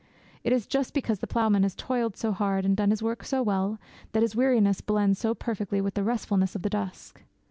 It 0.43 0.51
is 0.51 0.65
just 0.65 0.95
because 0.95 1.19
the 1.19 1.27
ploughman 1.27 1.61
has 1.61 1.75
toiled 1.75 2.17
so 2.17 2.31
hard, 2.31 2.65
and 2.65 2.75
done 2.75 2.89
his 2.89 3.03
work 3.03 3.23
so 3.23 3.43
well, 3.43 3.79
that 4.13 4.23
his 4.23 4.35
weariness 4.35 4.81
blends 4.81 5.19
so 5.19 5.35
perfectly 5.35 5.79
with 5.79 5.93
the 5.93 6.03
restfulness 6.03 6.55
of 6.55 6.63
the 6.63 6.71
dusk. 6.71 7.21